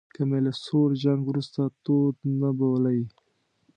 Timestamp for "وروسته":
1.25-1.61